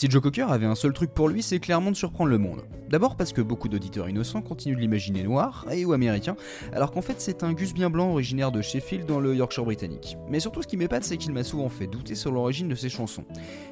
Si 0.00 0.08
Joe 0.08 0.22
Cocker 0.22 0.50
avait 0.50 0.64
un 0.64 0.74
seul 0.74 0.94
truc 0.94 1.12
pour 1.12 1.28
lui, 1.28 1.42
c'est 1.42 1.60
clairement 1.60 1.90
de 1.90 1.96
surprendre 1.96 2.30
le 2.30 2.38
monde. 2.38 2.62
D'abord 2.88 3.16
parce 3.16 3.34
que 3.34 3.42
beaucoup 3.42 3.68
d'auditeurs 3.68 4.08
innocents 4.08 4.40
continuent 4.40 4.74
de 4.74 4.80
l'imaginer 4.80 5.22
noir 5.22 5.66
et 5.70 5.84
ou 5.84 5.92
américain, 5.92 6.36
alors 6.72 6.90
qu'en 6.90 7.02
fait 7.02 7.20
c'est 7.20 7.44
un 7.44 7.52
gus 7.52 7.74
bien 7.74 7.90
blanc 7.90 8.10
originaire 8.10 8.50
de 8.50 8.62
Sheffield 8.62 9.06
dans 9.06 9.20
le 9.20 9.36
Yorkshire 9.36 9.64
britannique. 9.64 10.16
Mais 10.28 10.40
surtout 10.40 10.62
ce 10.62 10.66
qui 10.66 10.78
m'épate 10.78 11.04
c'est 11.04 11.18
qu'il 11.18 11.32
m'a 11.32 11.44
souvent 11.44 11.68
fait 11.68 11.86
douter 11.86 12.14
sur 12.14 12.32
l'origine 12.32 12.66
de 12.66 12.74
ses 12.74 12.88
chansons. 12.88 13.26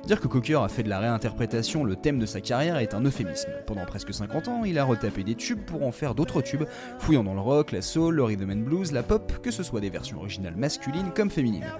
Dire 0.06 0.20
que 0.20 0.28
Cocker 0.28 0.62
a 0.62 0.68
fait 0.68 0.82
de 0.82 0.90
la 0.90 1.00
réinterprétation 1.00 1.82
le 1.82 1.96
thème 1.96 2.18
de 2.18 2.26
sa 2.26 2.42
carrière 2.42 2.76
est 2.76 2.92
un 2.92 3.02
euphémisme. 3.04 3.50
Pendant 3.66 3.86
presque 3.86 4.12
50 4.12 4.48
ans, 4.48 4.64
il 4.64 4.78
a 4.78 4.84
retapé 4.84 5.24
des 5.24 5.34
tubes 5.34 5.64
pour 5.64 5.82
en 5.82 5.92
faire 5.92 6.14
d'autres 6.14 6.42
tubes, 6.42 6.64
fouillant 6.98 7.24
dans 7.24 7.34
le 7.34 7.40
rock, 7.40 7.72
la 7.72 7.80
soul, 7.80 8.16
le 8.16 8.22
rhythm 8.22 8.50
and 8.50 8.64
blues, 8.66 8.92
la 8.92 9.02
pop, 9.02 9.40
que 9.42 9.50
ce 9.50 9.62
soit 9.62 9.80
des 9.80 9.90
versions 9.90 10.18
originales 10.18 10.56
masculines 10.56 11.10
comme 11.16 11.30
féminines. 11.30 11.72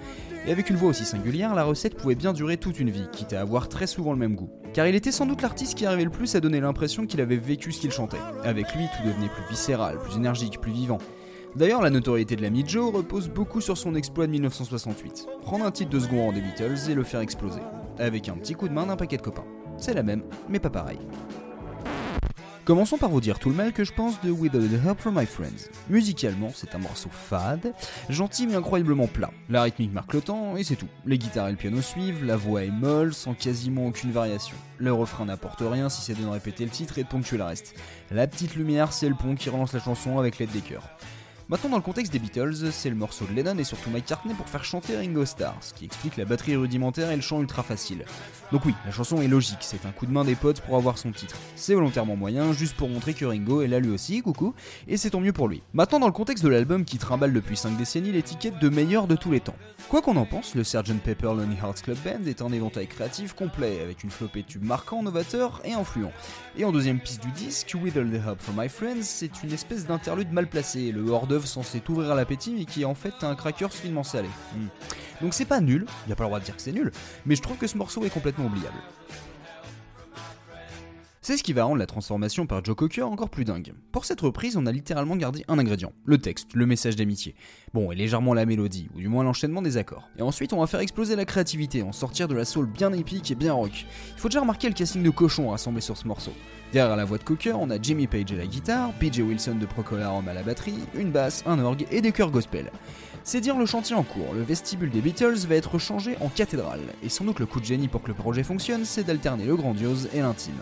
Et 0.47 0.51
avec 0.51 0.69
une 0.69 0.75
voix 0.75 0.89
aussi 0.89 1.05
singulière, 1.05 1.53
la 1.53 1.63
recette 1.63 1.95
pouvait 1.95 2.15
bien 2.15 2.33
durer 2.33 2.57
toute 2.57 2.79
une 2.79 2.89
vie, 2.89 3.07
quitte 3.11 3.33
à 3.33 3.41
avoir 3.41 3.69
très 3.69 3.87
souvent 3.87 4.11
le 4.11 4.19
même 4.19 4.35
Car 4.73 4.87
il 4.87 4.95
était 4.95 5.11
sans 5.11 5.25
doute 5.25 5.41
l'artiste 5.41 5.75
qui 5.75 5.85
arrivait 5.85 6.03
le 6.03 6.09
plus 6.09 6.35
à 6.35 6.39
donner 6.39 6.59
l'impression 6.59 7.05
qu'il 7.05 7.21
avait 7.21 7.37
vécu 7.37 7.71
ce 7.71 7.81
qu'il 7.81 7.91
chantait. 7.91 8.17
Avec 8.43 8.73
lui, 8.75 8.85
tout 8.85 9.07
devenait 9.07 9.29
plus 9.29 9.43
viscéral, 9.49 9.97
plus 9.99 10.15
énergique, 10.15 10.61
plus 10.61 10.71
vivant. 10.71 10.99
D'ailleurs, 11.55 11.81
la 11.81 11.89
notoriété 11.89 12.35
de 12.35 12.43
l'ami 12.43 12.63
Joe 12.65 12.93
repose 12.93 13.27
beaucoup 13.29 13.61
sur 13.61 13.77
son 13.77 13.95
exploit 13.95 14.27
de 14.27 14.31
1968. 14.31 15.27
Prendre 15.41 15.65
un 15.65 15.71
titre 15.71 15.89
de 15.89 15.99
second 15.99 16.25
rang 16.25 16.31
des 16.31 16.41
Beatles 16.41 16.89
et 16.89 16.93
le 16.93 17.03
faire 17.03 17.21
exploser. 17.21 17.61
Avec 17.97 18.29
un 18.29 18.35
petit 18.35 18.53
coup 18.53 18.67
de 18.67 18.73
main 18.73 18.85
d'un 18.85 18.95
paquet 18.95 19.17
de 19.17 19.23
copains. 19.23 19.45
C'est 19.77 19.93
la 19.93 20.03
même, 20.03 20.23
mais 20.47 20.59
pas 20.59 20.69
pareil. 20.69 20.99
Commençons 22.69 22.99
par 22.99 23.09
vous 23.09 23.19
dire 23.19 23.39
tout 23.39 23.49
le 23.49 23.55
mal 23.55 23.73
que 23.73 23.83
je 23.83 23.91
pense 23.91 24.21
de 24.21 24.29
With 24.29 24.51
the 24.51 24.85
Help 24.85 24.99
from 24.99 25.17
My 25.17 25.25
Friends. 25.25 25.71
Musicalement, 25.89 26.51
c'est 26.53 26.75
un 26.75 26.77
morceau 26.77 27.09
fade, 27.11 27.73
gentil 28.09 28.45
mais 28.45 28.53
incroyablement 28.53 29.07
plat. 29.07 29.31
La 29.49 29.63
rythmique 29.63 29.91
marque 29.91 30.13
le 30.13 30.21
temps 30.21 30.55
et 30.55 30.63
c'est 30.63 30.75
tout. 30.75 30.87
Les 31.03 31.17
guitares 31.17 31.47
et 31.47 31.51
le 31.51 31.57
piano 31.57 31.81
suivent, 31.81 32.23
la 32.23 32.37
voix 32.37 32.63
est 32.63 32.69
molle 32.69 33.15
sans 33.15 33.33
quasiment 33.33 33.87
aucune 33.87 34.11
variation. 34.11 34.55
Le 34.77 34.93
refrain 34.93 35.25
n'apporte 35.25 35.63
rien 35.65 35.89
si 35.89 36.03
c'est 36.03 36.13
de 36.13 36.23
répéter 36.27 36.63
le 36.63 36.69
titre 36.69 36.99
et 36.99 37.03
de 37.03 37.07
ponctuer 37.07 37.37
le 37.37 37.45
reste. 37.45 37.73
La 38.11 38.27
petite 38.27 38.55
lumière, 38.55 38.93
c'est 38.93 39.09
le 39.09 39.15
pont 39.15 39.33
qui 39.33 39.49
relance 39.49 39.73
la 39.73 39.79
chanson 39.79 40.19
avec 40.19 40.37
l'aide 40.37 40.51
des 40.51 40.61
chœurs. 40.61 40.87
Maintenant, 41.49 41.71
dans 41.71 41.77
le 41.77 41.81
contexte 41.81 42.13
des 42.13 42.19
Beatles, 42.19 42.71
c'est 42.71 42.91
le 42.91 42.95
morceau 42.95 43.25
de 43.25 43.33
Lennon 43.33 43.57
et 43.57 43.63
surtout 43.63 43.89
McCartney 43.89 44.35
pour 44.35 44.47
faire 44.47 44.63
chanter 44.63 44.95
Ringo 44.95 45.25
Starr, 45.25 45.57
ce 45.61 45.73
qui 45.73 45.83
explique 45.83 46.15
la 46.15 46.25
batterie 46.25 46.55
rudimentaire 46.55 47.09
et 47.09 47.15
le 47.15 47.23
chant 47.23 47.41
ultra 47.41 47.63
facile. 47.63 48.05
Donc 48.51 48.65
oui, 48.65 48.75
la 48.85 48.91
chanson 48.91 49.19
est 49.19 49.27
logique, 49.27 49.57
c'est 49.61 49.83
un 49.87 49.91
coup 49.91 50.05
de 50.05 50.11
main 50.11 50.23
des 50.23 50.35
potes 50.35 50.61
pour 50.61 50.75
avoir 50.75 50.99
son 50.99 51.11
titre. 51.11 51.35
C'est 51.55 51.73
volontairement 51.73 52.15
moyen, 52.15 52.53
juste 52.53 52.75
pour 52.75 52.87
montrer 52.87 53.15
que 53.15 53.25
Ringo 53.25 53.63
est 53.63 53.67
là 53.67 53.79
lui 53.79 53.89
aussi, 53.89 54.21
coucou, 54.21 54.53
et 54.87 54.95
c'est 54.95 55.09
tant 55.09 55.21
mieux 55.21 55.33
pour 55.33 55.47
lui. 55.47 55.63
Maintenant, 55.73 55.99
dans 55.99 56.05
le 56.05 56.11
contexte 56.11 56.43
de 56.43 56.49
l'album 56.49 56.85
qui 56.85 56.99
trimballe 56.99 57.33
depuis 57.33 57.57
5 57.57 57.77
décennies 57.77 58.11
l'étiquette 58.11 58.59
de 58.59 58.69
meilleur 58.69 59.07
de 59.07 59.15
tous 59.15 59.31
les 59.31 59.39
temps. 59.39 59.55
Quoi 59.89 60.03
qu'on 60.03 60.17
en 60.17 60.27
pense, 60.27 60.53
le 60.53 60.63
Sgt 60.63 61.01
Pepper 61.03 61.33
Lonely 61.33 61.57
Hearts 61.63 61.81
Club 61.81 61.97
Band 62.05 62.27
est 62.27 62.43
un 62.43 62.51
éventail 62.51 62.85
créatif 62.85 63.33
complet, 63.33 63.81
avec 63.81 64.03
une 64.03 64.11
flopée 64.11 64.43
de 64.43 64.47
tubes 64.47 64.65
marquants, 64.65 65.01
novateurs 65.01 65.61
et 65.65 65.73
influents. 65.73 66.13
Et 66.57 66.65
en 66.65 66.71
deuxième 66.71 66.99
piste 66.99 67.23
du 67.23 67.31
disque, 67.31 67.75
With 67.81 67.97
All 67.97 68.11
the 68.11 68.23
Help 68.23 68.39
from 68.39 68.61
My 68.61 68.69
Friends, 68.69 69.01
c'est 69.01 69.41
une 69.41 69.51
espèce 69.51 69.87
d'interlude 69.87 70.31
mal 70.31 70.47
placé, 70.47 70.91
le 70.91 71.01
hors-d'œuvre 71.39 71.47
censé 71.47 71.79
t'ouvrir 71.79 72.15
l'appétit 72.15 72.53
mais 72.57 72.65
qui 72.65 72.81
est 72.81 72.85
en 72.85 72.95
fait 72.95 73.13
un 73.21 73.35
cracker 73.35 73.69
finement 73.71 74.03
salé. 74.03 74.29
Hmm. 74.55 74.67
Donc 75.21 75.33
c'est 75.33 75.45
pas 75.45 75.61
nul, 75.61 75.85
y 76.07 76.11
a 76.11 76.15
pas 76.15 76.23
le 76.23 76.29
droit 76.29 76.39
de 76.39 76.45
dire 76.45 76.55
que 76.55 76.61
c'est 76.61 76.71
nul, 76.71 76.91
mais 77.25 77.35
je 77.35 77.41
trouve 77.41 77.57
que 77.57 77.67
ce 77.67 77.77
morceau 77.77 78.03
est 78.05 78.09
complètement 78.09 78.45
oubliable. 78.45 78.77
C'est 81.29 81.37
ce 81.37 81.43
qui 81.43 81.53
va 81.53 81.63
rendre 81.63 81.77
la 81.77 81.85
transformation 81.85 82.47
par 82.47 82.65
Joe 82.65 82.75
Cocker 82.75 83.03
encore 83.03 83.29
plus 83.29 83.45
dingue. 83.45 83.75
Pour 83.91 84.03
cette 84.03 84.19
reprise, 84.19 84.57
on 84.57 84.65
a 84.65 84.71
littéralement 84.71 85.15
gardé 85.15 85.45
un 85.47 85.59
ingrédient, 85.59 85.93
le 86.03 86.17
texte, 86.17 86.55
le 86.55 86.65
message 86.65 86.95
d'amitié. 86.95 87.35
Bon, 87.71 87.91
et 87.91 87.95
légèrement 87.95 88.33
la 88.33 88.47
mélodie, 88.47 88.89
ou 88.95 88.97
du 88.97 89.09
moins 89.09 89.23
l'enchaînement 89.23 89.61
des 89.61 89.77
accords. 89.77 90.09
Et 90.17 90.23
ensuite, 90.23 90.53
on 90.53 90.59
va 90.59 90.65
faire 90.65 90.79
exploser 90.79 91.15
la 91.15 91.25
créativité, 91.25 91.83
en 91.83 91.91
sortir 91.91 92.27
de 92.27 92.33
la 92.33 92.45
soul 92.45 92.65
bien 92.65 92.91
épique 92.93 93.29
et 93.29 93.35
bien 93.35 93.53
rock. 93.53 93.85
Il 94.15 94.19
faut 94.19 94.27
déjà 94.27 94.39
remarquer 94.39 94.69
le 94.69 94.73
casting 94.73 95.03
de 95.03 95.09
cochon 95.11 95.51
rassemblé 95.51 95.81
sur 95.81 95.95
ce 95.95 96.07
morceau. 96.07 96.33
Derrière 96.73 96.97
la 96.97 97.05
voix 97.05 97.19
de 97.19 97.23
Cocker, 97.23 97.59
on 97.59 97.69
a 97.69 97.79
Jimmy 97.79 98.07
Page 98.07 98.31
à 98.31 98.35
la 98.35 98.47
guitare, 98.47 98.91
PJ 98.93 99.19
Wilson 99.19 99.57
de 99.61 99.67
Procolarum 99.67 100.27
à 100.27 100.33
la 100.33 100.41
batterie, 100.41 100.79
une 100.95 101.11
basse, 101.11 101.43
un 101.45 101.59
orgue 101.59 101.85
et 101.91 102.01
des 102.01 102.11
chœurs 102.11 102.31
gospel. 102.31 102.71
C'est 103.23 103.39
dire 103.39 103.55
le 103.55 103.67
chantier 103.67 103.95
en 103.95 104.01
cours, 104.01 104.33
le 104.33 104.41
vestibule 104.41 104.89
des 104.89 105.01
Beatles 105.01 105.45
va 105.47 105.53
être 105.53 105.77
changé 105.77 106.17
en 106.21 106.29
cathédrale, 106.29 106.81
et 107.03 107.09
sans 107.09 107.23
doute 107.23 107.37
le 107.37 107.45
coup 107.45 107.59
de 107.59 107.65
génie 107.65 107.87
pour 107.87 108.01
que 108.01 108.07
le 108.07 108.15
projet 108.15 108.41
fonctionne, 108.41 108.83
c'est 108.83 109.03
d'alterner 109.03 109.45
le 109.45 109.55
grandiose 109.55 110.09
et 110.15 110.21
l'intime. 110.21 110.57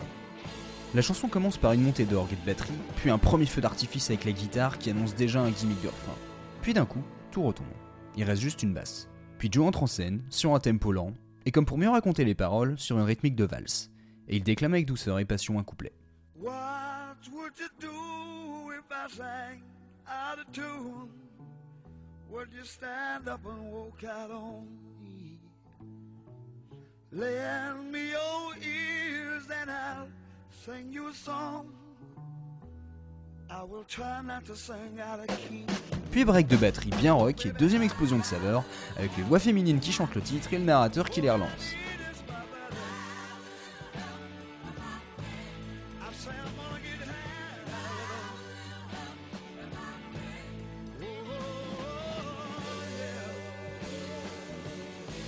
La 0.95 1.01
chanson 1.01 1.27
commence 1.27 1.57
par 1.57 1.73
une 1.73 1.83
montée 1.83 2.05
d'orgue 2.05 2.31
et 2.31 2.35
de 2.37 2.45
batterie, 2.45 2.73
puis 2.95 3.09
un 3.09 3.17
premier 3.17 3.45
feu 3.45 3.59
d'artifice 3.59 4.09
avec 4.09 4.23
la 4.23 4.31
guitare 4.31 4.77
qui 4.77 4.89
annonce 4.89 5.15
déjà 5.15 5.41
un 5.41 5.51
gimmick 5.51 5.81
de 5.81 5.89
refrain. 5.89 6.15
Puis 6.61 6.73
d'un 6.73 6.85
coup, 6.85 7.03
tout 7.29 7.43
retombe. 7.43 7.67
Il 8.15 8.23
reste 8.23 8.41
juste 8.41 8.63
une 8.63 8.73
basse. 8.73 9.09
Puis 9.37 9.49
Joe 9.51 9.67
entre 9.67 9.83
en 9.83 9.87
scène, 9.87 10.23
sur 10.29 10.55
un 10.55 10.59
tempo 10.59 10.93
lent, 10.93 11.13
et 11.45 11.51
comme 11.51 11.65
pour 11.65 11.77
mieux 11.77 11.89
raconter 11.89 12.23
les 12.23 12.35
paroles, 12.35 12.79
sur 12.79 12.97
une 12.97 13.03
rythmique 13.03 13.35
de 13.35 13.43
valse. 13.43 13.91
Et 14.29 14.37
il 14.37 14.43
déclame 14.43 14.73
avec 14.73 14.85
douceur 14.85 15.19
et 15.19 15.25
passion 15.25 15.59
un 15.59 15.63
couplet. 15.63 15.93
Puis 36.11 36.25
break 36.25 36.47
de 36.47 36.57
batterie 36.57 36.89
bien 36.89 37.13
rock 37.13 37.45
et 37.45 37.51
deuxième 37.53 37.83
explosion 37.83 38.17
de 38.17 38.23
saveur, 38.23 38.65
avec 38.97 39.15
les 39.15 39.23
voix 39.23 39.39
féminines 39.39 39.79
qui 39.79 39.93
chantent 39.93 40.15
le 40.15 40.21
titre 40.21 40.51
et 40.51 40.57
le 40.57 40.65
narrateur 40.65 41.09
qui 41.09 41.21
les 41.21 41.31
relance. 41.31 41.73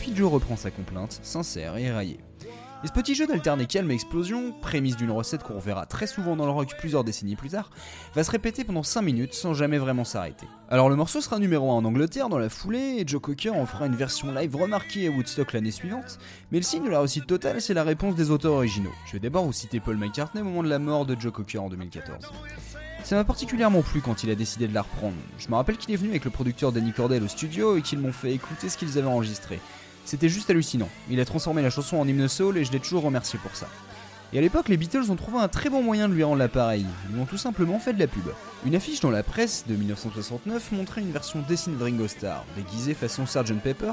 Puis 0.01 0.13
Joe 0.13 0.29
reprend 0.29 0.57
sa 0.57 0.69
complainte, 0.69 1.17
sincère 1.23 1.77
et 1.77 1.83
éraillée. 1.83 2.19
Et 2.81 2.87
ce 2.87 2.93
petit 2.93 3.13
jeu 3.13 3.27
d'alterner 3.27 3.65
calme 3.65 3.91
et 3.91 3.93
explosion, 3.93 4.53
prémisse 4.61 4.95
d'une 4.95 5.11
recette 5.11 5.43
qu'on 5.43 5.55
reverra 5.55 5.85
très 5.85 6.07
souvent 6.07 6.37
dans 6.37 6.45
le 6.45 6.51
rock 6.51 6.75
plusieurs 6.79 7.03
décennies 7.03 7.35
plus 7.35 7.49
tard, 7.49 7.71
va 8.15 8.23
se 8.23 8.31
répéter 8.31 8.63
pendant 8.63 8.83
5 8.83 9.01
minutes 9.01 9.33
sans 9.33 9.53
jamais 9.53 9.77
vraiment 9.77 10.05
s'arrêter. 10.05 10.47
Alors 10.69 10.89
le 10.89 10.95
morceau 10.95 11.19
sera 11.19 11.39
numéro 11.39 11.69
1 11.71 11.75
en 11.75 11.83
Angleterre 11.83 12.29
dans 12.29 12.37
la 12.37 12.47
foulée, 12.47 12.95
et 12.99 13.03
Joe 13.05 13.19
Cocker 13.19 13.49
en 13.49 13.65
fera 13.65 13.87
une 13.87 13.97
version 13.97 14.31
live 14.31 14.55
remarquée 14.55 15.07
à 15.07 15.11
Woodstock 15.11 15.51
l'année 15.51 15.71
suivante, 15.71 16.19
mais 16.53 16.59
le 16.59 16.63
signe 16.63 16.85
de 16.85 16.89
la 16.89 16.99
réussite 16.99 17.27
totale 17.27 17.59
c'est 17.59 17.73
la 17.73 17.83
réponse 17.83 18.15
des 18.15 18.31
auteurs 18.31 18.53
originaux. 18.53 18.93
Je 19.07 19.11
vais 19.11 19.19
d'abord 19.19 19.43
vous 19.43 19.51
citer 19.51 19.81
Paul 19.81 19.97
McCartney 19.97 20.41
au 20.41 20.45
moment 20.45 20.63
de 20.63 20.69
la 20.69 20.79
mort 20.79 21.05
de 21.05 21.19
Joe 21.19 21.33
Cocker 21.33 21.59
en 21.59 21.67
2014. 21.67 22.31
Ça 23.03 23.15
m'a 23.17 23.25
particulièrement 23.25 23.81
plu 23.81 23.99
quand 23.99 24.23
il 24.23 24.29
a 24.29 24.35
décidé 24.35 24.69
de 24.69 24.73
la 24.73 24.83
reprendre. 24.83 25.15
Je 25.37 25.49
me 25.49 25.55
rappelle 25.55 25.77
qu'il 25.77 25.93
est 25.93 25.97
venu 25.97 26.11
avec 26.11 26.23
le 26.23 26.31
producteur 26.31 26.71
Danny 26.71 26.93
Cordell 26.93 27.23
au 27.23 27.27
studio 27.27 27.75
et 27.75 27.81
qu'ils 27.81 27.99
m'ont 27.99 28.13
fait 28.13 28.33
écouter 28.33 28.69
ce 28.69 28.77
qu'ils 28.77 28.97
avaient 28.97 29.07
enregistré. 29.07 29.59
C'était 30.09 30.27
juste 30.27 30.49
hallucinant. 30.49 30.89
Il 31.11 31.19
a 31.19 31.25
transformé 31.25 31.61
la 31.61 31.69
chanson 31.69 31.97
en 31.97 32.07
hymne 32.07 32.27
soul 32.27 32.57
et 32.57 32.65
je 32.65 32.71
l'ai 32.71 32.79
toujours 32.79 33.03
remercié 33.03 33.37
pour 33.43 33.55
ça. 33.55 33.67
Et 34.33 34.39
à 34.39 34.41
l'époque, 34.41 34.67
les 34.67 34.75
Beatles 34.75 35.11
ont 35.11 35.15
trouvé 35.15 35.37
un 35.37 35.47
très 35.47 35.69
bon 35.69 35.83
moyen 35.83 36.09
de 36.09 36.15
lui 36.15 36.23
rendre 36.23 36.39
l'appareil. 36.39 36.83
Ils 37.13 37.21
ont 37.21 37.27
tout 37.27 37.37
simplement 37.37 37.77
fait 37.77 37.93
de 37.93 37.99
la 37.99 38.07
pub. 38.07 38.23
Une 38.65 38.73
affiche 38.73 39.01
dans 39.01 39.11
la 39.11 39.21
presse 39.21 39.65
de 39.67 39.75
1969 39.75 40.71
montrait 40.71 41.01
une 41.01 41.11
version 41.11 41.43
dessinée 41.47 41.77
de 41.77 41.83
Ringo 41.83 42.07
Starr, 42.07 42.43
déguisée 42.55 42.95
façon 42.95 43.27
Sgt 43.27 43.61
Pepper, 43.61 43.91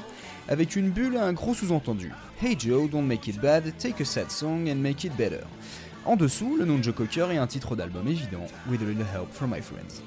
avec 0.48 0.74
une 0.74 0.88
bulle 0.88 1.16
et 1.16 1.18
un 1.18 1.34
gros 1.34 1.52
sous-entendu. 1.52 2.10
Hey 2.42 2.56
Joe, 2.58 2.88
don't 2.88 3.04
make 3.04 3.28
it 3.28 3.38
bad, 3.38 3.76
take 3.76 4.02
a 4.02 4.06
sad 4.06 4.30
song 4.30 4.70
and 4.70 4.76
make 4.76 5.04
it 5.04 5.14
better. 5.18 5.42
En 6.06 6.16
dessous, 6.16 6.56
le 6.56 6.64
nom 6.64 6.78
de 6.78 6.82
Joe 6.82 6.94
Cocker 6.94 7.26
et 7.30 7.36
un 7.36 7.46
titre 7.46 7.76
d'album 7.76 8.08
évident, 8.08 8.46
With 8.70 8.80
a 8.80 8.86
little 8.86 9.04
help 9.14 9.30
from 9.34 9.50
my 9.50 9.60
friends. 9.60 10.02